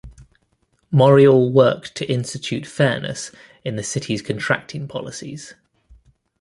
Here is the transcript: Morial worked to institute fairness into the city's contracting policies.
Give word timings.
Morial 0.91 1.51
worked 1.51 1.93
to 1.93 2.11
institute 2.11 2.65
fairness 2.65 3.29
into 3.63 3.75
the 3.75 3.83
city's 3.83 4.23
contracting 4.23 4.87
policies. 4.87 5.53